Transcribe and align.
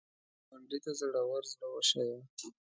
ګاونډي 0.47 0.79
ته 0.83 0.91
زړور 0.99 1.43
زړه 1.51 1.67
وښیه 1.71 2.17